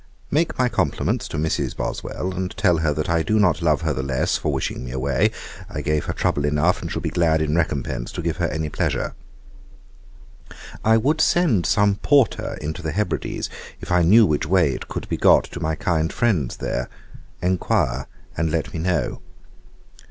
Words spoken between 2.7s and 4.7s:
her that I do not love her the less for